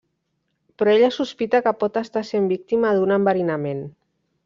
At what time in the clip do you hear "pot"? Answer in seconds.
1.83-2.01